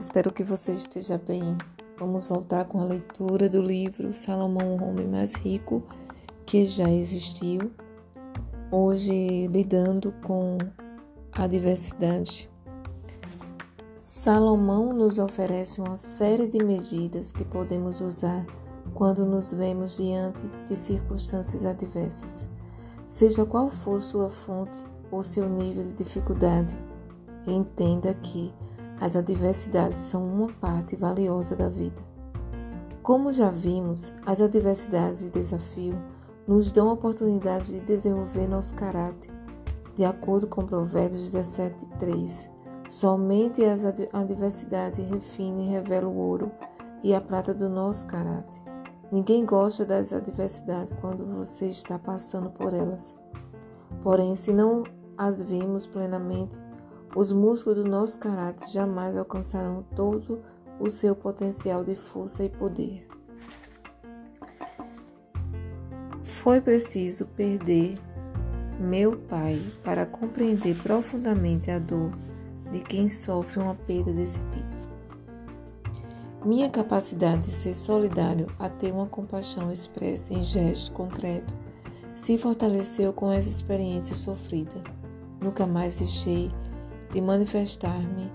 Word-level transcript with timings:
espero 0.00 0.32
que 0.32 0.42
você 0.42 0.72
esteja 0.72 1.18
bem. 1.18 1.58
Vamos 1.98 2.26
voltar 2.26 2.64
com 2.64 2.80
a 2.80 2.84
leitura 2.84 3.50
do 3.50 3.60
livro 3.60 4.14
Salomão, 4.14 4.76
o 4.76 4.88
homem 4.88 5.06
mais 5.06 5.34
rico 5.34 5.82
que 6.46 6.64
já 6.64 6.88
existiu. 6.90 7.70
Hoje, 8.70 9.46
lidando 9.48 10.10
com 10.26 10.56
a 11.32 11.46
diversidade. 11.46 12.50
Salomão 13.98 14.94
nos 14.94 15.18
oferece 15.18 15.82
uma 15.82 15.98
série 15.98 16.46
de 16.46 16.64
medidas 16.64 17.30
que 17.30 17.44
podemos 17.44 18.00
usar 18.00 18.46
quando 18.94 19.26
nos 19.26 19.52
vemos 19.52 19.98
diante 19.98 20.46
de 20.66 20.76
circunstâncias 20.76 21.66
adversas, 21.66 22.48
seja 23.04 23.44
qual 23.44 23.68
for 23.68 24.00
sua 24.00 24.30
fonte 24.30 24.82
ou 25.10 25.22
seu 25.22 25.46
nível 25.46 25.82
de 25.82 25.92
dificuldade. 25.92 26.74
Entenda 27.46 28.14
que 28.14 28.52
as 29.00 29.16
adversidades 29.16 29.98
são 29.98 30.22
uma 30.24 30.52
parte 30.52 30.94
valiosa 30.94 31.56
da 31.56 31.68
vida. 31.68 32.02
Como 33.02 33.32
já 33.32 33.50
vimos, 33.50 34.12
as 34.26 34.40
adversidades 34.42 35.22
e 35.22 35.30
desafios 35.30 35.96
nos 36.46 36.70
dão 36.70 36.90
a 36.90 36.92
oportunidade 36.92 37.72
de 37.72 37.80
desenvolver 37.80 38.46
nosso 38.46 38.74
caráter. 38.74 39.32
De 39.94 40.04
acordo 40.04 40.46
com 40.46 40.66
Provérbios 40.66 41.32
17:3, 41.32 42.50
somente 42.88 43.64
as 43.64 43.84
adversidades 43.84 45.04
refinem 45.08 45.68
e 45.68 45.70
revelam 45.70 46.12
o 46.12 46.16
ouro 46.16 46.52
e 47.02 47.14
a 47.14 47.20
prata 47.20 47.54
do 47.54 47.68
nosso 47.68 48.06
caráter. 48.06 48.62
Ninguém 49.10 49.44
gosta 49.44 49.84
das 49.84 50.12
adversidades 50.12 50.94
quando 51.00 51.26
você 51.26 51.66
está 51.66 51.98
passando 51.98 52.50
por 52.50 52.74
elas. 52.74 53.16
Porém, 54.02 54.36
se 54.36 54.52
não 54.52 54.84
as 55.16 55.42
vimos 55.42 55.86
plenamente, 55.86 56.58
os 57.14 57.32
músculos 57.32 57.78
do 57.78 57.88
nosso 57.88 58.18
caráter 58.18 58.68
jamais 58.68 59.16
alcançarão 59.16 59.84
todo 59.94 60.42
o 60.78 60.88
seu 60.88 61.14
potencial 61.14 61.84
de 61.84 61.94
força 61.94 62.44
e 62.44 62.48
poder. 62.48 63.06
Foi 66.22 66.60
preciso 66.60 67.26
perder 67.26 67.94
meu 68.78 69.16
pai 69.16 69.60
para 69.84 70.06
compreender 70.06 70.74
profundamente 70.82 71.70
a 71.70 71.78
dor 71.78 72.12
de 72.70 72.80
quem 72.80 73.08
sofre 73.08 73.60
uma 73.60 73.74
perda 73.74 74.12
desse 74.12 74.40
tipo. 74.44 74.80
Minha 76.44 76.70
capacidade 76.70 77.42
de 77.42 77.50
ser 77.50 77.74
solidário 77.74 78.46
a 78.58 78.68
ter 78.70 78.92
uma 78.92 79.06
compaixão 79.06 79.70
expressa 79.70 80.32
em 80.32 80.42
gesto 80.42 80.92
concreto 80.92 81.52
se 82.14 82.38
fortaleceu 82.38 83.12
com 83.12 83.30
essa 83.30 83.48
experiência 83.48 84.16
sofrida. 84.16 84.82
Nunca 85.38 85.66
mais 85.66 85.98
deixei 85.98 86.50
de 87.12 87.20
manifestar-me 87.20 88.30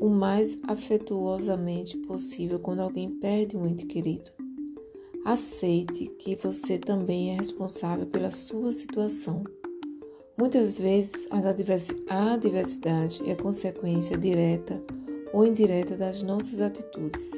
o 0.00 0.08
mais 0.08 0.58
afetuosamente 0.68 1.96
possível 1.98 2.58
quando 2.58 2.80
alguém 2.80 3.10
perde 3.10 3.56
um 3.56 3.66
ente 3.66 3.86
querido. 3.86 4.30
Aceite 5.24 6.08
que 6.18 6.36
você 6.36 6.76
também 6.78 7.30
é 7.30 7.38
responsável 7.38 8.04
pela 8.06 8.30
sua 8.30 8.70
situação. 8.72 9.42
Muitas 10.36 10.78
vezes 10.78 11.26
a 11.30 11.38
adversidade 12.34 13.22
é 13.30 13.34
consequência 13.34 14.18
direta 14.18 14.82
ou 15.32 15.46
indireta 15.46 15.96
das 15.96 16.22
nossas 16.22 16.60
atitudes. 16.60 17.30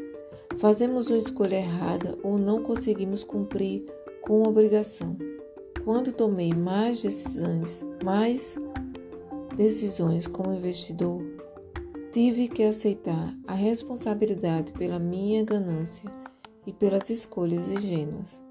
Fazemos 0.59 1.09
uma 1.09 1.19
escolha 1.19 1.57
errada 1.57 2.19
ou 2.23 2.37
não 2.37 2.63
conseguimos 2.63 3.23
cumprir 3.23 3.85
com 4.23 4.43
a 4.43 4.49
obrigação. 4.49 5.17
Quando 5.85 6.11
tomei 6.13 6.53
mais 6.53 7.01
decisões, 7.03 7.85
mais 8.03 8.57
decisões 9.57 10.27
como 10.27 10.53
investidor, 10.53 11.23
tive 12.13 12.47
que 12.47 12.63
aceitar 12.63 13.35
a 13.47 13.55
responsabilidade 13.55 14.71
pela 14.73 14.99
minha 14.99 15.43
ganância 15.43 16.13
e 16.67 16.73
pelas 16.73 17.09
escolhas 17.09 17.71
ingênuas. 17.71 18.45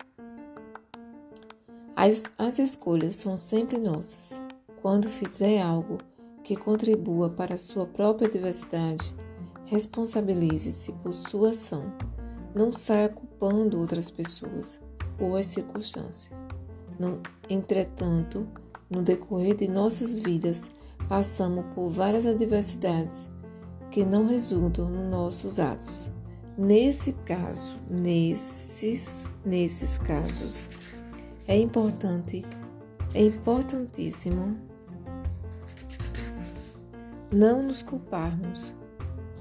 As, 1.95 2.23
as 2.37 2.57
escolhas 2.57 3.15
são 3.15 3.37
sempre 3.37 3.77
nossas. 3.77 4.41
Quando 4.81 5.07
fizer 5.07 5.61
algo 5.61 5.99
que 6.43 6.55
contribua 6.55 7.29
para 7.29 7.53
a 7.53 7.59
sua 7.59 7.85
própria 7.85 8.27
diversidade, 8.27 9.15
responsabilize-se 9.65 10.91
por 10.91 11.13
sua 11.13 11.51
ação. 11.51 11.93
Não 12.55 12.73
saia 12.73 13.09
culpando 13.09 13.79
outras 13.79 14.09
pessoas 14.09 14.79
ou 15.19 15.35
as 15.35 15.45
circunstâncias. 15.45 16.31
Não, 16.99 17.19
entretanto, 17.49 18.47
no 18.89 19.01
decorrer 19.01 19.55
de 19.55 19.67
nossas 19.67 20.17
vidas, 20.19 20.71
passamos 21.07 21.65
por 21.73 21.89
várias 21.89 22.25
adversidades 22.25 23.29
que 23.91 24.03
não 24.03 24.27
resultam 24.27 24.89
nos 24.89 25.09
nossos 25.09 25.59
atos. 25.59 26.11
Nesse 26.57 27.13
caso, 27.25 27.77
nesses, 27.89 29.29
nesses 29.45 29.97
casos, 29.97 30.69
é 31.47 31.57
importante, 31.57 32.43
é 33.13 33.23
importantíssimo 33.23 34.57
não 37.31 37.61
nos 37.61 37.81
culparmos, 37.81 38.73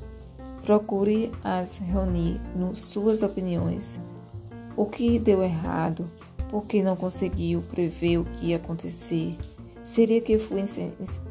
Procure 0.63 1.31
as 1.43 1.77
reunir 1.77 2.41
suas 2.73 3.21
opiniões. 3.21 3.99
O 4.75 4.87
que 4.87 5.19
deu 5.19 5.43
errado? 5.43 6.05
Por 6.49 6.65
que 6.65 6.81
não 6.81 6.95
conseguiu 6.95 7.61
prever 7.61 8.17
o 8.17 8.25
que 8.25 8.47
ia 8.47 8.57
acontecer? 8.57 9.37
Seria 9.85 10.21
que 10.21 10.39
fui 10.39 10.63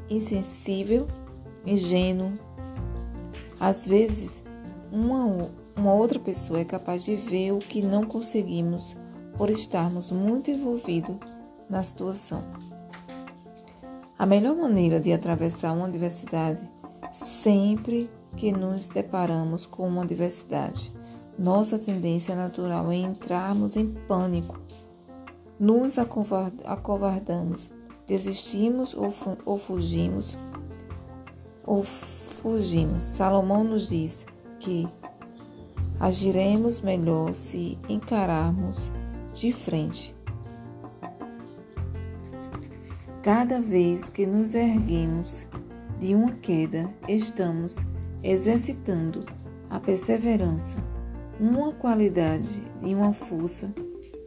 insensível, 0.09 1.09
ingênuo? 1.65 2.33
Às 3.59 3.87
vezes, 3.87 4.43
uma, 4.91 5.49
uma 5.77 5.95
outra 5.95 6.19
pessoa 6.19 6.61
é 6.61 6.65
capaz 6.65 7.05
de 7.05 7.17
ver 7.17 7.53
o 7.53 7.59
que 7.59 7.83
não 7.83 8.05
conseguimos 8.05 8.97
por 9.37 9.49
estarmos 9.51 10.11
muito 10.11 10.51
envolvidos 10.51 11.17
na 11.69 11.83
situação. 11.83 12.45
A 14.19 14.27
melhor 14.27 14.55
maneira 14.55 15.01
de 15.01 15.13
atravessar 15.13 15.73
uma 15.73 15.87
adversidade 15.87 16.61
sempre 17.43 18.09
que 18.37 18.53
nos 18.53 18.89
deparamos 18.89 19.67
com 19.67 19.87
uma 19.89 20.03
adversidade, 20.03 20.93
nossa 21.39 21.79
tendência 21.79 22.37
natural 22.37 22.93
é 22.93 22.97
entrarmos 22.97 23.77
em 23.77 23.89
pânico, 23.89 24.61
nos 25.59 25.97
acovardamos, 25.99 27.73
desistimos 28.07 28.95
ou, 28.95 29.15
ou 29.45 29.59
fugimos 29.59 30.39
ou 31.65 31.83
fugimos. 31.85 33.03
Salomão 33.03 33.65
nos 33.65 33.89
diz 33.89 34.27
que 34.59 34.89
agiremos 35.99 36.81
melhor 36.81 37.35
se 37.35 37.79
encararmos 37.89 38.91
de 39.33 39.53
frente. 39.53 40.15
Cada 43.23 43.61
vez 43.61 44.11
que 44.11 44.27
nos 44.27 44.55
erguemos 44.55 45.47
de 46.01 46.15
uma 46.15 46.33
queda, 46.33 46.93
estamos 47.07 47.77
exercitando 48.23 49.21
a 49.71 49.79
perseverança, 49.79 50.77
uma 51.39 51.73
qualidade 51.73 52.65
e 52.83 52.95
uma 52.95 53.13
força 53.13 53.73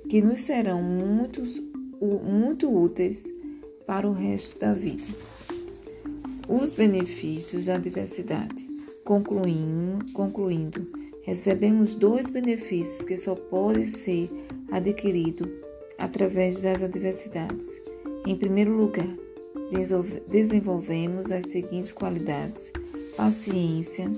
que 0.07 0.21
nos 0.21 0.41
serão 0.41 0.81
muitos, 0.81 1.61
muito 2.01 2.73
úteis 2.73 3.34
para 3.85 4.07
o 4.07 4.13
resto 4.13 4.59
da 4.59 4.73
vida. 4.73 5.03
Os 6.47 6.71
benefícios 6.71 7.65
da 7.65 7.77
diversidade. 7.77 8.65
Concluindo, 9.03 10.11
concluindo, 10.13 10.87
recebemos 11.23 11.95
dois 11.95 12.29
benefícios 12.29 13.05
que 13.05 13.17
só 13.17 13.35
podem 13.35 13.85
ser 13.85 14.29
adquiridos 14.71 15.47
através 15.97 16.61
das 16.61 16.81
adversidades. 16.83 17.67
Em 18.25 18.35
primeiro 18.35 18.75
lugar, 18.75 19.07
desenvolvemos 20.27 21.31
as 21.31 21.45
seguintes 21.47 21.91
qualidades: 21.91 22.71
paciência, 23.15 24.11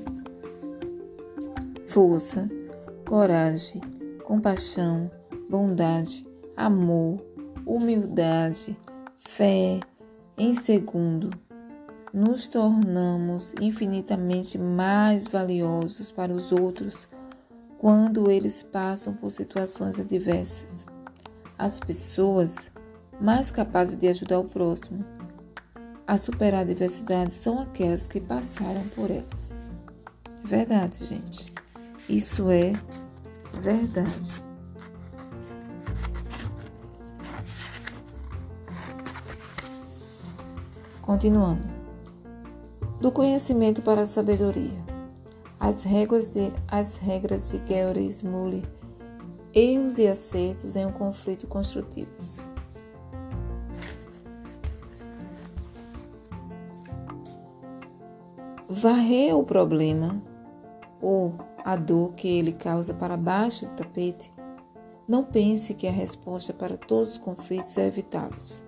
força, 1.86 2.50
coragem, 3.06 3.82
compaixão, 4.24 5.10
bondade, 5.50 6.26
amor, 6.56 7.22
humildade, 7.66 8.78
fé. 9.28 9.80
Em 10.38 10.56
segundo, 10.56 11.30
nos 12.14 12.48
tornamos 12.48 13.54
infinitamente 13.60 14.58
mais 14.58 15.28
valiosos 15.28 16.12
para 16.12 16.34
os 16.34 16.52
outros 16.52 17.08
quando 17.78 18.32
eles 18.32 18.64
passam 18.64 19.14
por 19.14 19.30
situações 19.30 20.00
adversas. 20.00 20.86
As 21.58 21.80
pessoas 21.80 22.72
mais 23.20 23.52
capazes 23.52 23.98
de 23.98 24.08
ajudar 24.08 24.40
o 24.40 24.46
próximo 24.46 25.04
a 26.08 26.18
superar 26.18 26.60
a 26.60 26.62
adversidade 26.62 27.34
são 27.34 27.60
aquelas 27.60 28.08
que 28.08 28.22
passaram 28.22 28.88
por 28.96 29.12
elas. 29.12 29.62
Verdade, 30.42 31.06
gente. 31.06 31.54
Isso 32.08 32.50
é 32.50 32.72
verdade. 33.60 34.47
Continuando. 41.08 41.66
Do 43.00 43.14
conhecimento 43.14 43.82
para 43.82 44.02
a 44.02 44.06
sabedoria. 44.06 44.84
As 45.58 45.82
regras 45.82 46.30
de, 46.30 46.52
as 46.68 46.98
regras 46.98 47.50
de 47.50 47.60
Gary 47.60 48.08
Smully. 48.08 48.62
Erros 49.54 50.00
e 50.00 50.06
acertos 50.06 50.76
em 50.76 50.86
um 50.86 50.92
conflito 50.92 51.48
construtivos. 51.48 52.42
Varrer 58.68 59.34
o 59.34 59.46
problema 59.46 60.22
ou 61.02 61.36
a 61.64 61.78
dor 61.78 62.16
que 62.16 62.28
ele 62.28 62.52
causa 62.52 62.94
para 62.94 63.16
baixo 63.16 63.66
do 63.66 63.76
tapete. 63.76 64.30
Não 65.08 65.24
pense 65.24 65.74
que 65.74 65.88
a 65.88 65.92
resposta 65.92 66.52
para 66.52 66.76
todos 66.76 67.12
os 67.12 67.18
conflitos 67.18 67.78
é 67.78 67.88
evitá-los 67.88 68.62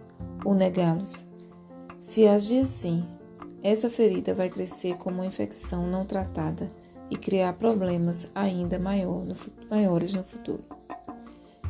ou 0.46 0.54
negá-los. 0.56 1.28
Se 2.00 2.26
agir 2.26 2.62
assim, 2.62 3.06
essa 3.62 3.90
ferida 3.90 4.34
vai 4.34 4.50
crescer 4.50 4.96
como 4.96 5.18
uma 5.18 5.26
infecção 5.26 5.86
não 5.86 6.06
tratada 6.06 6.68
e 7.12 7.18
criar 7.18 7.54
problemas 7.54 8.26
ainda 8.34 8.80
maior 8.80 9.26
no, 9.26 9.36
maiores 9.70 10.14
no 10.14 10.24
futuro. 10.24 10.64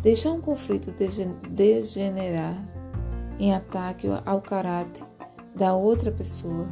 Deixar 0.03 0.31
um 0.31 0.39
conflito 0.39 0.93
degenerar 1.49 2.63
em 3.39 3.55
ataque 3.55 4.07
ao 4.23 4.39
caráter 4.39 5.03
da 5.55 5.73
outra 5.73 6.11
pessoa. 6.11 6.69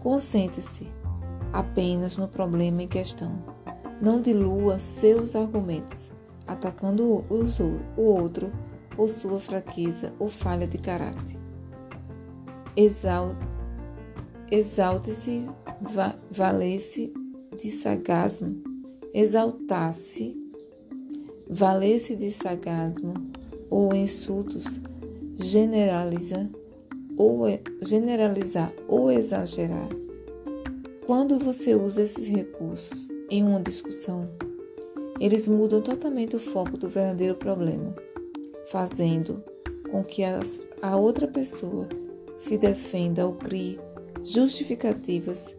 Concentre-se 0.00 0.86
apenas 1.54 2.18
no 2.18 2.28
problema 2.28 2.82
em 2.82 2.88
questão. 2.88 3.42
Não 4.02 4.20
dilua 4.20 4.78
seus 4.78 5.34
argumentos, 5.34 6.12
atacando 6.46 7.24
o 7.96 8.02
outro 8.02 8.52
por 8.94 9.08
sua 9.08 9.40
fraqueza 9.40 10.12
ou 10.18 10.28
falha 10.28 10.66
de 10.66 10.76
caráter 10.76 11.45
exalte-se, 12.76 13.36
va 15.80 16.14
valesse 16.30 17.14
de 17.56 17.70
sagasmo, 17.70 18.62
exaltasse, 19.14 20.36
valesse 21.48 22.14
de 22.14 22.30
sagasmo 22.30 23.14
ou 23.70 23.94
insultos, 23.94 24.78
generaliza 25.34 26.50
ou 27.16 27.46
generalizar 27.80 28.70
ou 28.86 29.10
exagerar. 29.10 29.88
Quando 31.06 31.38
você 31.38 31.74
usa 31.74 32.02
esses 32.02 32.28
recursos 32.28 33.08
em 33.30 33.42
uma 33.42 33.60
discussão, 33.60 34.28
eles 35.18 35.48
mudam 35.48 35.80
totalmente 35.80 36.36
o 36.36 36.38
foco 36.38 36.76
do 36.76 36.88
verdadeiro 36.88 37.36
problema, 37.36 37.94
fazendo 38.66 39.42
com 39.90 40.04
que 40.04 40.22
a 40.24 40.96
outra 40.96 41.26
pessoa 41.26 41.88
se 42.36 42.58
defenda 42.58 43.26
ou 43.26 43.34
crie 43.34 43.80
justificativas, 44.22 45.54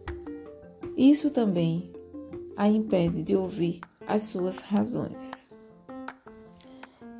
isso 0.96 1.30
também 1.30 1.92
a 2.56 2.68
impede 2.68 3.22
de 3.22 3.36
ouvir 3.36 3.80
as 4.06 4.22
suas 4.22 4.58
razões. 4.58 5.48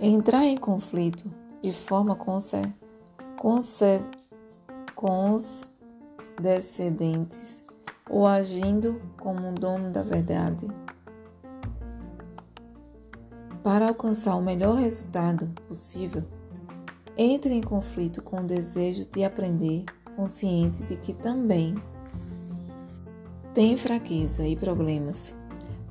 Entrar 0.00 0.44
em 0.44 0.56
conflito 0.56 1.28
de 1.62 1.72
forma 1.72 2.16
condescendentes 4.94 7.62
ou 8.08 8.26
agindo 8.26 9.00
como 9.16 9.46
um 9.46 9.54
dono 9.54 9.90
da 9.90 10.02
verdade 10.02 10.66
para 13.62 13.88
alcançar 13.88 14.36
o 14.36 14.42
melhor 14.42 14.76
resultado 14.76 15.48
possível 15.66 16.24
entre 17.20 17.52
em 17.52 17.60
conflito 17.60 18.22
com 18.22 18.36
o 18.36 18.44
desejo 18.44 19.04
de 19.04 19.24
aprender, 19.24 19.84
consciente 20.14 20.84
de 20.84 20.96
que 20.96 21.12
também 21.12 21.74
tem 23.52 23.76
fraqueza 23.76 24.46
e 24.46 24.54
problemas. 24.54 25.34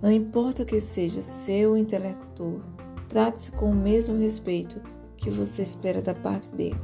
Não 0.01 0.10
importa 0.10 0.63
que 0.63 0.79
seja 0.79 1.22
seu 1.22 1.75
intelector, 1.75 2.62
trate-se 3.10 3.51
com 3.51 3.72
o 3.72 3.75
mesmo 3.75 4.17
respeito 4.17 4.81
que 5.17 5.29
você 5.29 5.63
espera 5.63 6.01
da 6.01 6.13
parte 6.13 6.50
dele. 6.51 6.79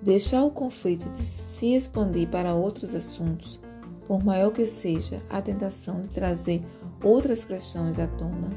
Deixar 0.00 0.44
o 0.44 0.50
conflito 0.52 1.08
de 1.10 1.18
se 1.18 1.74
expandir 1.74 2.28
para 2.28 2.54
outros 2.54 2.94
assuntos, 2.94 3.60
por 4.06 4.24
maior 4.24 4.52
que 4.52 4.64
seja 4.64 5.20
a 5.28 5.42
tentação 5.42 6.02
de 6.02 6.08
trazer 6.10 6.62
outras 7.02 7.44
questões 7.44 7.98
à 7.98 8.06
tona, 8.06 8.50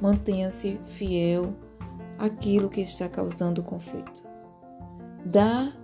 mantenha-se 0.00 0.78
fiel 0.84 1.54
àquilo 2.18 2.68
que 2.68 2.82
está 2.82 3.08
causando 3.08 3.62
o 3.62 3.64
conflito 3.64 4.25
dar 5.26 5.76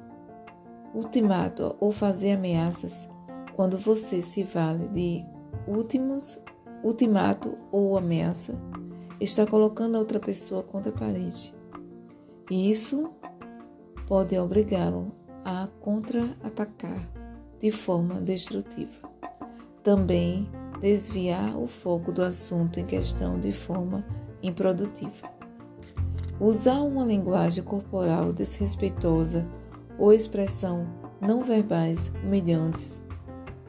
ultimato 0.94 1.74
ou 1.80 1.90
fazer 1.90 2.32
ameaças 2.32 3.08
quando 3.56 3.76
você 3.76 4.22
se 4.22 4.44
vale 4.44 4.86
de 4.88 5.26
últimos 5.66 6.38
ultimato 6.82 7.56
ou 7.70 7.96
ameaça, 7.98 8.54
está 9.20 9.46
colocando 9.46 9.96
a 9.96 9.98
outra 9.98 10.18
pessoa 10.18 10.62
contra 10.62 10.90
a 10.90 10.98
parede. 10.98 11.54
E 12.50 12.70
isso 12.70 13.10
pode 14.06 14.36
obrigá-lo 14.38 15.12
a 15.44 15.68
contra-atacar 15.80 16.98
de 17.60 17.70
forma 17.70 18.20
destrutiva. 18.20 19.10
Também 19.82 20.48
desviar 20.80 21.56
o 21.56 21.66
foco 21.66 22.12
do 22.12 22.22
assunto 22.22 22.80
em 22.80 22.86
questão 22.86 23.38
de 23.38 23.52
forma 23.52 24.04
improdutiva. 24.42 25.41
Usar 26.44 26.82
uma 26.82 27.04
linguagem 27.04 27.62
corporal 27.62 28.32
desrespeitosa 28.32 29.46
ou 29.96 30.12
expressão 30.12 30.88
não 31.20 31.44
verbais 31.44 32.12
humilhantes. 32.24 33.00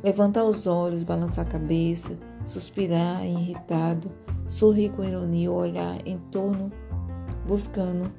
Levantar 0.03 0.43
os 0.43 0.65
olhos, 0.65 1.03
balançar 1.03 1.45
a 1.45 1.49
cabeça 1.49 2.17
suspirar 2.45 3.25
irritado, 3.25 4.11
sorrir 4.47 4.89
com 4.89 5.03
ironia 5.03 5.51
ou 5.51 5.57
olhar 5.57 6.05
em 6.05 6.17
torno 6.31 6.71
buscando 7.47 8.11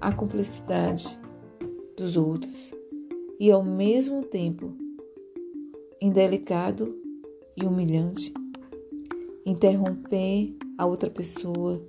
a 0.00 0.12
cumplicidade 0.12 1.18
dos 1.96 2.16
outros 2.16 2.74
e 3.40 3.50
ao 3.50 3.62
mesmo 3.62 4.22
tempo 4.22 4.72
indelicado 6.00 6.96
e 7.56 7.64
humilhante. 7.64 8.32
Interromper 9.44 10.56
a 10.76 10.84
outra 10.86 11.10
pessoa, 11.10 11.82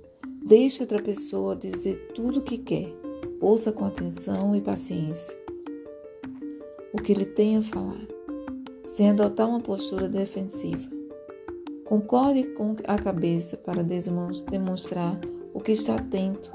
deixe 0.44 0.82
outra 0.82 1.02
pessoa 1.02 1.56
dizer 1.56 2.12
tudo 2.14 2.40
o 2.40 2.42
que 2.42 2.58
quer, 2.58 2.94
ouça 3.40 3.72
com 3.72 3.84
atenção 3.84 4.54
e 4.54 4.60
paciência 4.60 5.38
o 6.92 7.02
que 7.02 7.12
ele 7.12 7.26
tem 7.26 7.56
a 7.56 7.62
falar, 7.62 8.06
sem 8.86 9.10
adotar 9.10 9.48
uma 9.48 9.60
postura 9.60 10.08
defensiva. 10.08 10.88
Concorde 11.84 12.44
com 12.54 12.76
a 12.86 12.98
cabeça 12.98 13.56
para 13.56 13.82
demonstrar 13.82 15.18
o 15.54 15.60
que 15.60 15.72
está 15.72 15.96
atento. 15.96 16.50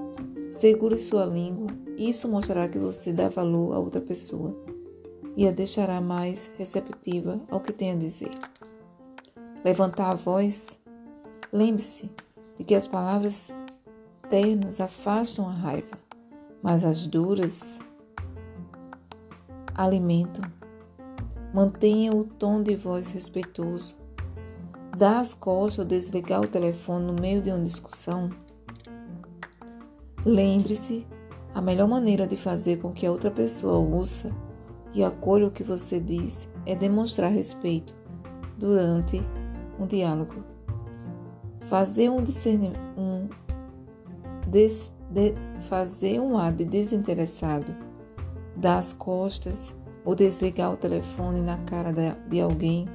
Segure 0.51 0.97
sua 0.97 1.25
língua. 1.25 1.67
Isso 1.97 2.27
mostrará 2.27 2.67
que 2.67 2.77
você 2.77 3.11
dá 3.11 3.29
valor 3.29 3.73
a 3.73 3.79
outra 3.79 4.01
pessoa 4.01 4.55
e 5.35 5.47
a 5.47 5.51
deixará 5.51 5.99
mais 5.99 6.51
receptiva 6.57 7.41
ao 7.49 7.59
que 7.59 7.73
tem 7.73 7.91
a 7.91 7.95
dizer. 7.95 8.31
Levantar 9.63 10.11
a 10.11 10.15
voz. 10.15 10.79
Lembre-se 11.51 12.09
de 12.57 12.63
que 12.63 12.75
as 12.75 12.87
palavras 12.87 13.51
ternas 14.29 14.81
afastam 14.81 15.47
a 15.47 15.51
raiva, 15.51 15.97
mas 16.61 16.83
as 16.83 17.07
duras 17.07 17.79
alimentam. 19.75 20.43
Mantenha 21.53 22.11
o 22.11 22.23
tom 22.23 22.63
de 22.63 22.75
voz 22.75 23.11
respeitoso 23.11 23.95
dar 24.97 25.19
as 25.19 25.33
costas 25.33 25.79
ou 25.79 25.85
desligar 25.85 26.41
o 26.41 26.47
telefone 26.47 27.05
no 27.05 27.13
meio 27.13 27.41
de 27.41 27.49
uma 27.49 27.63
discussão? 27.63 28.29
Lembre-se, 30.25 31.05
a 31.53 31.61
melhor 31.61 31.87
maneira 31.87 32.27
de 32.27 32.37
fazer 32.37 32.77
com 32.77 32.91
que 32.91 33.05
a 33.05 33.11
outra 33.11 33.29
pessoa 33.29 33.77
ouça 33.77 34.31
e 34.93 35.03
acolha 35.03 35.47
o 35.47 35.51
que 35.51 35.63
você 35.63 35.99
diz 35.99 36.47
é 36.65 36.75
demonstrar 36.75 37.31
respeito 37.31 37.93
durante 38.57 39.21
um 39.79 39.85
diálogo. 39.85 40.43
Fazer 41.61 42.09
um 42.09 42.23
discernimento, 42.23 42.79
um 42.97 43.12
des, 44.53 44.93
de, 45.09 45.33
fazer 45.67 46.19
um 46.19 46.37
ar 46.37 46.53
de 46.53 46.63
desinteressado, 46.63 47.75
dar 48.55 48.77
as 48.77 48.93
costas 48.93 49.75
ou 50.05 50.13
desligar 50.13 50.71
o 50.71 50.77
telefone 50.77 51.41
na 51.41 51.57
cara 51.57 51.91
de, 51.91 52.13
de 52.29 52.39
alguém 52.39 52.87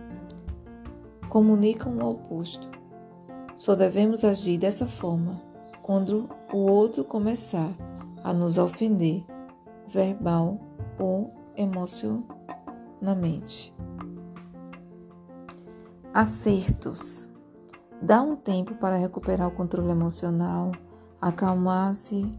comunicam 1.29 1.99
o 1.99 2.11
oposto. 2.11 2.71
Só 3.57 3.75
devemos 3.75 4.23
agir 4.23 4.57
dessa 4.57 4.87
forma 4.87 5.43
quando 5.83 6.29
o 6.53 6.59
outro 6.59 7.03
começar 7.03 7.73
a 8.23 8.33
nos 8.33 8.57
ofender, 8.57 9.25
verbal 9.88 10.61
ou 10.97 11.35
emocionalmente. 11.57 13.75
Acertos. 16.15 17.29
Dá 18.00 18.23
um 18.23 18.37
tempo 18.37 18.77
para 18.77 18.97
recuperar 18.97 19.49
o 19.49 19.50
controle 19.50 19.91
emocional, 19.91 20.71
acalmar-se, 21.20 22.32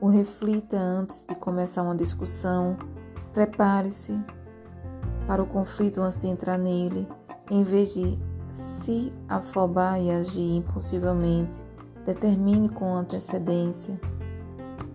o 0.00 0.08
reflita 0.08 0.76
antes 0.76 1.24
de 1.24 1.34
começar 1.34 1.82
uma 1.82 1.94
discussão, 1.94 2.76
prepare-se 3.32 4.18
para 5.26 5.42
o 5.42 5.46
conflito 5.46 6.00
antes 6.00 6.18
de 6.18 6.28
entrar 6.28 6.56
nele 6.56 7.08
em 7.50 7.62
vez 7.62 7.94
de 7.94 8.18
se 8.50 9.12
afobar 9.28 10.00
e 10.00 10.10
agir 10.10 10.56
impulsivamente, 10.56 11.62
determine 12.04 12.68
com 12.68 12.94
antecedência 12.94 14.00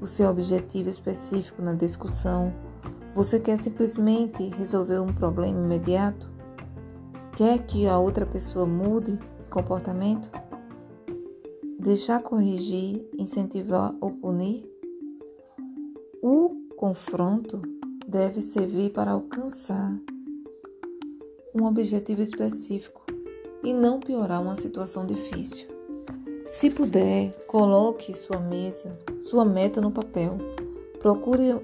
o 0.02 0.08
seu 0.08 0.30
objetivo 0.30 0.90
específico 0.90 1.62
na 1.62 1.74
discussão. 1.74 2.54
Você 3.16 3.40
quer 3.40 3.58
simplesmente 3.58 4.50
resolver 4.50 5.00
um 5.00 5.14
problema 5.14 5.60
imediato? 5.60 6.30
Quer 7.34 7.60
que 7.64 7.88
a 7.88 7.98
outra 7.98 8.26
pessoa 8.26 8.66
mude 8.66 9.18
de 9.40 9.46
comportamento? 9.48 10.30
Deixar 11.84 12.24
corrigir, 12.24 13.06
incentivar 13.20 13.94
ou 14.00 14.12
punir? 14.12 14.66
O 16.22 16.56
confronto 16.78 17.62
deve 18.08 18.40
servir 18.40 18.92
para 18.92 19.12
alcançar 19.12 20.00
um 21.54 21.66
objetivo 21.66 22.22
específico 22.22 23.04
e 23.62 23.74
não 23.74 24.00
piorar 24.00 24.42
uma 24.42 24.56
situação 24.56 25.06
difícil. 25.06 25.68
Se 26.46 26.70
puder, 26.70 27.34
coloque 27.48 28.18
sua 28.18 28.40
mesa, 28.40 28.98
sua 29.20 29.44
meta 29.44 29.82
no 29.82 29.92
papel. 29.92 30.38
Procure, 31.00 31.60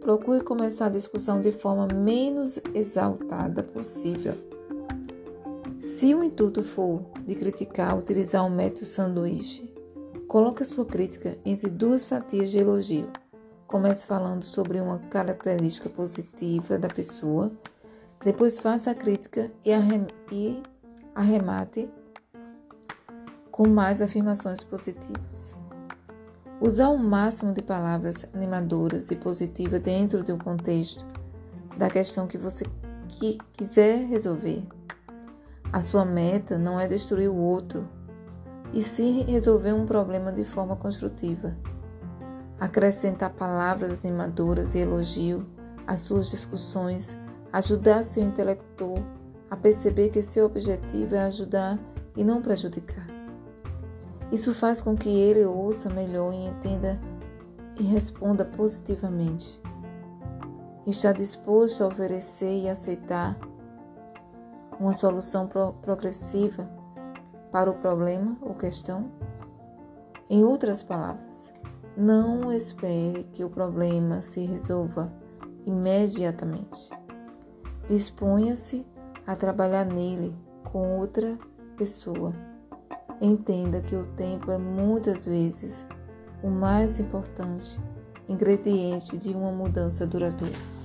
procure 0.00 0.42
começar 0.42 0.86
a 0.86 0.90
discussão 0.90 1.40
de 1.40 1.50
forma 1.50 1.88
menos 1.88 2.60
exaltada 2.74 3.62
possível. 3.62 4.49
Se 6.00 6.14
o 6.14 6.24
intuito 6.24 6.62
for 6.62 7.02
de 7.26 7.34
criticar, 7.34 7.94
utilizar 7.94 8.42
um 8.46 8.48
método 8.48 8.86
sanduíche, 8.86 9.70
coloque 10.26 10.62
a 10.62 10.64
sua 10.64 10.86
crítica 10.86 11.36
entre 11.44 11.68
duas 11.68 12.06
fatias 12.06 12.50
de 12.50 12.58
elogio. 12.58 13.06
Comece 13.66 14.06
falando 14.06 14.42
sobre 14.42 14.80
uma 14.80 14.98
característica 14.98 15.90
positiva 15.90 16.78
da 16.78 16.88
pessoa 16.88 17.52
depois 18.24 18.58
faça 18.58 18.92
a 18.92 18.94
crítica 18.94 19.52
e, 19.62 19.72
e 20.32 20.62
arremate 21.14 21.86
com 23.50 23.68
mais 23.68 24.00
afirmações 24.00 24.64
positivas. 24.64 25.54
Usar 26.62 26.88
o 26.88 26.96
máximo 26.96 27.52
de 27.52 27.60
palavras 27.60 28.24
animadoras 28.32 29.10
e 29.10 29.16
positivas 29.16 29.82
dentro 29.82 30.24
de 30.24 30.32
um 30.32 30.38
contexto 30.38 31.04
da 31.76 31.90
questão 31.90 32.26
que 32.26 32.38
você 32.38 32.64
que 33.06 33.36
quiser 33.52 34.06
resolver. 34.06 34.66
A 35.72 35.80
sua 35.80 36.04
meta 36.04 36.58
não 36.58 36.78
é 36.78 36.86
destruir 36.86 37.28
o 37.28 37.36
outro, 37.36 37.88
e 38.72 38.82
sim 38.82 39.24
resolver 39.24 39.72
um 39.72 39.86
problema 39.86 40.32
de 40.32 40.44
forma 40.44 40.76
construtiva. 40.76 41.56
Acrescentar 42.58 43.30
palavras 43.30 44.04
animadoras 44.04 44.74
e 44.74 44.78
elogio 44.78 45.44
às 45.86 46.00
suas 46.00 46.30
discussões 46.30 47.16
Ajudar 47.52 48.04
seu 48.04 48.22
intelector 48.22 48.96
a 49.50 49.56
perceber 49.56 50.10
que 50.10 50.22
seu 50.22 50.46
objetivo 50.46 51.16
é 51.16 51.22
ajudar 51.22 51.80
e 52.16 52.22
não 52.22 52.40
prejudicar. 52.40 53.04
Isso 54.30 54.54
faz 54.54 54.80
com 54.80 54.96
que 54.96 55.08
ele 55.08 55.44
ouça 55.44 55.90
melhor 55.90 56.32
e 56.32 56.46
entenda 56.46 56.96
e 57.76 57.82
responda 57.82 58.44
positivamente. 58.44 59.60
Está 60.86 61.10
disposto 61.10 61.82
a 61.82 61.88
oferecer 61.88 62.56
e 62.56 62.68
aceitar 62.68 63.36
uma 64.80 64.94
solução 64.94 65.46
pro 65.46 65.74
progressiva 65.74 66.66
para 67.52 67.70
o 67.70 67.74
problema 67.74 68.36
ou 68.40 68.54
questão? 68.54 69.10
Em 70.28 70.42
outras 70.42 70.82
palavras, 70.82 71.52
não 71.96 72.50
espere 72.50 73.24
que 73.24 73.44
o 73.44 73.50
problema 73.50 74.22
se 74.22 74.40
resolva 74.46 75.12
imediatamente. 75.66 76.88
Disponha-se 77.86 78.86
a 79.26 79.36
trabalhar 79.36 79.84
nele 79.84 80.34
com 80.72 80.98
outra 80.98 81.36
pessoa. 81.76 82.32
Entenda 83.20 83.82
que 83.82 83.94
o 83.94 84.06
tempo 84.14 84.50
é 84.50 84.56
muitas 84.56 85.26
vezes 85.26 85.84
o 86.42 86.48
mais 86.48 86.98
importante 86.98 87.78
ingrediente 88.28 89.18
de 89.18 89.30
uma 89.34 89.50
mudança 89.50 90.06
duradoura. 90.06 90.79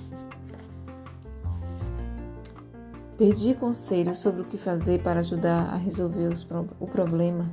Pedir 3.16 3.56
conselhos 3.56 4.18
sobre 4.18 4.42
o 4.42 4.44
que 4.44 4.58
fazer 4.58 5.02
para 5.02 5.20
ajudar 5.20 5.72
a 5.72 5.76
resolver 5.76 6.30
pro 6.46 6.68
o 6.78 6.86
problema. 6.86 7.50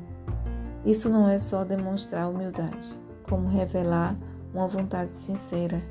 Isso 0.85 1.07
não 1.07 1.29
é 1.29 1.37
só 1.37 1.63
demonstrar 1.63 2.29
humildade, 2.29 2.99
como 3.29 3.47
revelar 3.47 4.17
uma 4.53 4.67
vontade 4.67 5.13
sincera 5.13 5.81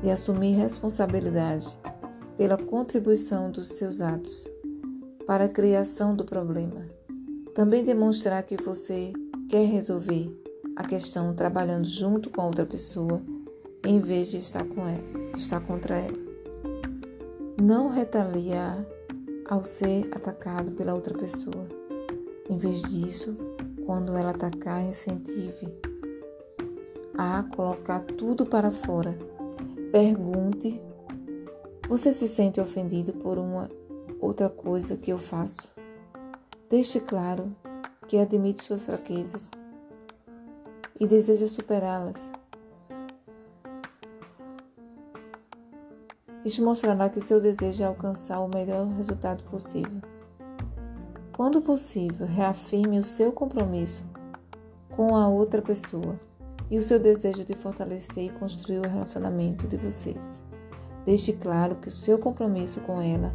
de 0.00 0.10
assumir 0.10 0.54
responsabilidade 0.54 1.76
pela 2.36 2.56
contribuição 2.56 3.50
dos 3.50 3.68
seus 3.70 4.00
atos 4.00 4.46
para 5.26 5.46
a 5.46 5.48
criação 5.48 6.14
do 6.14 6.24
problema. 6.24 6.86
Também 7.52 7.82
demonstrar 7.82 8.44
que 8.44 8.56
você 8.56 9.12
quer 9.48 9.66
resolver 9.66 10.30
a 10.76 10.84
questão 10.84 11.34
trabalhando 11.34 11.86
junto 11.86 12.30
com 12.30 12.42
outra 12.42 12.64
pessoa 12.64 13.20
em 13.84 13.98
vez 14.00 14.28
de 14.30 14.36
estar 14.36 14.64
com 14.64 14.86
ela, 14.86 15.02
estar 15.36 15.60
contra 15.60 15.96
ela. 15.96 16.23
Não 17.60 17.88
retaliar 17.88 18.84
ao 19.48 19.62
ser 19.62 20.08
atacado 20.14 20.72
pela 20.72 20.94
outra 20.94 21.16
pessoa. 21.16 21.66
Em 22.50 22.56
vez 22.56 22.82
disso, 22.82 23.36
quando 23.86 24.16
ela 24.16 24.30
atacar, 24.30 24.82
incentive 24.82 25.68
a 27.16 27.44
colocar 27.54 28.00
tudo 28.00 28.44
para 28.44 28.70
fora. 28.70 29.16
Pergunte 29.92 30.80
você 31.88 32.12
se 32.12 32.26
sente 32.26 32.60
ofendido 32.60 33.12
por 33.12 33.38
uma 33.38 33.70
outra 34.18 34.48
coisa 34.48 34.96
que 34.96 35.12
eu 35.12 35.18
faço? 35.18 35.68
Deixe 36.68 36.98
claro 36.98 37.54
que 38.08 38.18
admite 38.18 38.64
suas 38.64 38.86
fraquezas 38.86 39.50
e 40.98 41.06
deseja 41.06 41.46
superá-las. 41.46 42.30
Isso 46.44 46.62
mostrará 46.64 47.08
que 47.08 47.20
seu 47.20 47.40
desejo 47.40 47.82
é 47.82 47.86
alcançar 47.86 48.40
o 48.40 48.48
melhor 48.48 48.86
resultado 48.88 49.42
possível. 49.44 50.02
Quando 51.32 51.62
possível, 51.62 52.26
reafirme 52.26 52.98
o 52.98 53.04
seu 53.04 53.32
compromisso 53.32 54.04
com 54.90 55.16
a 55.16 55.26
outra 55.26 55.62
pessoa 55.62 56.20
e 56.70 56.78
o 56.78 56.82
seu 56.82 56.98
desejo 56.98 57.44
de 57.44 57.54
fortalecer 57.54 58.26
e 58.26 58.30
construir 58.30 58.78
o 58.78 58.88
relacionamento 58.88 59.66
de 59.66 59.76
vocês. 59.76 60.42
Deixe 61.04 61.32
claro 61.32 61.76
que 61.76 61.88
o 61.88 61.90
seu 61.90 62.18
compromisso 62.18 62.80
com 62.82 63.00
ela 63.00 63.34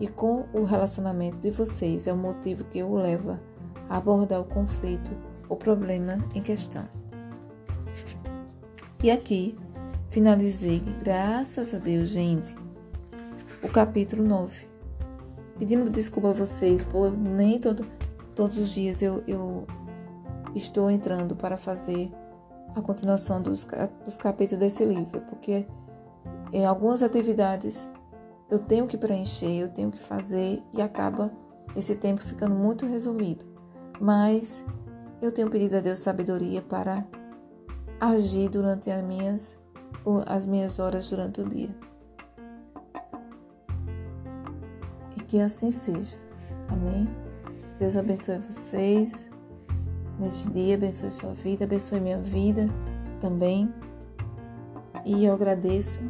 e 0.00 0.08
com 0.08 0.46
o 0.52 0.64
relacionamento 0.64 1.38
de 1.38 1.50
vocês 1.50 2.06
é 2.06 2.12
o 2.12 2.16
motivo 2.16 2.64
que 2.64 2.82
o 2.82 2.94
leva 2.94 3.40
a 3.88 3.96
abordar 3.96 4.40
o 4.40 4.44
conflito, 4.44 5.10
o 5.48 5.56
problema 5.56 6.18
em 6.34 6.42
questão. 6.42 6.88
E 9.02 9.10
aqui 9.10 9.56
finalizei, 10.14 10.80
graças 11.02 11.74
a 11.74 11.78
Deus, 11.78 12.10
gente, 12.10 12.54
o 13.60 13.68
capítulo 13.68 14.22
9. 14.22 14.68
Pedindo 15.58 15.90
desculpa 15.90 16.30
a 16.30 16.32
vocês 16.32 16.84
por 16.84 17.10
nem 17.10 17.58
todo, 17.58 17.84
todos 18.32 18.56
os 18.56 18.68
dias 18.68 19.02
eu, 19.02 19.24
eu 19.26 19.66
estou 20.54 20.88
entrando 20.88 21.34
para 21.34 21.56
fazer 21.56 22.12
a 22.76 22.80
continuação 22.80 23.42
dos, 23.42 23.66
dos 24.04 24.16
capítulos 24.16 24.60
desse 24.60 24.84
livro, 24.84 25.20
porque 25.22 25.66
em 26.52 26.64
algumas 26.64 27.02
atividades 27.02 27.88
eu 28.48 28.60
tenho 28.60 28.86
que 28.86 28.96
preencher, 28.96 29.62
eu 29.62 29.68
tenho 29.68 29.90
que 29.90 29.98
fazer 29.98 30.62
e 30.72 30.80
acaba 30.80 31.32
esse 31.74 31.96
tempo 31.96 32.22
ficando 32.22 32.54
muito 32.54 32.86
resumido. 32.86 33.44
Mas 34.00 34.64
eu 35.20 35.32
tenho 35.32 35.50
pedido 35.50 35.76
a 35.76 35.80
Deus 35.80 35.98
sabedoria 35.98 36.62
para 36.62 37.04
agir 37.98 38.48
durante 38.48 38.92
as 38.92 39.02
minhas, 39.02 39.63
as 40.26 40.46
minhas 40.46 40.78
horas 40.78 41.08
durante 41.08 41.40
o 41.40 41.48
dia. 41.48 41.74
E 45.16 45.20
que 45.20 45.40
assim 45.40 45.70
seja. 45.70 46.18
Amém? 46.68 47.08
Deus 47.78 47.96
abençoe 47.96 48.38
vocês 48.38 49.28
neste 50.18 50.50
dia, 50.50 50.76
abençoe 50.76 51.10
sua 51.10 51.34
vida, 51.34 51.64
abençoe 51.64 52.00
minha 52.00 52.18
vida 52.18 52.68
também. 53.20 53.72
E 55.04 55.24
eu 55.24 55.34
agradeço 55.34 56.00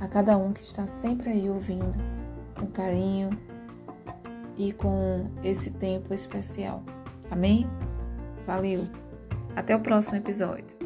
a 0.00 0.08
cada 0.08 0.36
um 0.36 0.52
que 0.52 0.62
está 0.62 0.86
sempre 0.86 1.30
aí 1.30 1.48
ouvindo 1.48 1.98
com 2.58 2.66
carinho 2.66 3.30
e 4.56 4.72
com 4.72 5.30
esse 5.42 5.70
tempo 5.70 6.14
especial. 6.14 6.82
Amém? 7.30 7.66
Valeu! 8.46 8.84
Até 9.54 9.74
o 9.74 9.80
próximo 9.80 10.16
episódio. 10.16 10.85